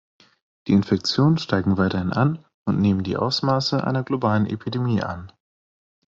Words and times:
Die 0.65 0.71
Infektionen 0.71 1.37
steigen 1.37 1.77
weiterhin 1.77 2.11
an 2.11 2.43
und 2.65 2.79
nehmen 2.81 3.03
die 3.03 3.17
Ausmaße 3.17 3.83
einer 3.83 4.01
globalen 4.01 4.47
Epidemie 4.47 5.03
an. 5.03 5.31